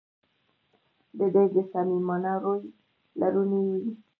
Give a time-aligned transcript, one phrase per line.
[1.17, 2.71] د ده د صمیمانه رویې
[3.19, 3.79] لورونې وې.